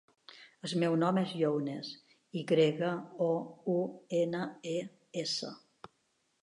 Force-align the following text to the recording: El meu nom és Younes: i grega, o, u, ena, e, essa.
El 0.67 0.71
meu 0.83 0.95
nom 1.01 1.19
és 1.23 1.33
Younes: 1.41 1.91
i 2.39 2.43
grega, 2.53 2.91
o, 3.27 3.31
u, 3.75 3.79
ena, 4.23 4.43
e, 4.75 4.77
essa. 5.27 5.55